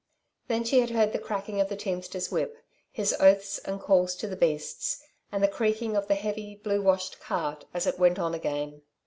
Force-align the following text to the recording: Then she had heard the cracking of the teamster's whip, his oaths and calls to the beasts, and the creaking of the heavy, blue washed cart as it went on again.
Then 0.47 0.63
she 0.63 0.79
had 0.79 0.89
heard 0.89 1.13
the 1.13 1.19
cracking 1.19 1.61
of 1.61 1.69
the 1.69 1.75
teamster's 1.75 2.31
whip, 2.31 2.57
his 2.91 3.13
oaths 3.19 3.59
and 3.59 3.79
calls 3.79 4.15
to 4.15 4.27
the 4.27 4.35
beasts, 4.35 5.03
and 5.31 5.43
the 5.43 5.47
creaking 5.47 5.95
of 5.95 6.07
the 6.07 6.15
heavy, 6.15 6.55
blue 6.55 6.81
washed 6.81 7.19
cart 7.19 7.65
as 7.71 7.85
it 7.85 7.99
went 7.99 8.17
on 8.17 8.33
again. 8.33 8.81